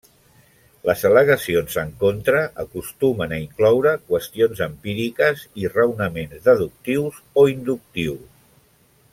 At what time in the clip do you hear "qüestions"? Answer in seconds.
4.13-4.65